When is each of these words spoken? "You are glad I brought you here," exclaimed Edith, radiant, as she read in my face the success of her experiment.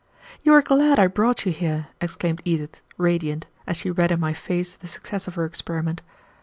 "You 0.41 0.51
are 0.55 0.63
glad 0.63 0.97
I 0.97 1.05
brought 1.05 1.45
you 1.45 1.51
here," 1.51 1.89
exclaimed 2.01 2.41
Edith, 2.43 2.81
radiant, 2.97 3.45
as 3.67 3.77
she 3.77 3.91
read 3.91 4.11
in 4.11 4.19
my 4.19 4.33
face 4.33 4.73
the 4.73 4.87
success 4.87 5.27
of 5.27 5.35
her 5.35 5.45
experiment. 5.45 6.01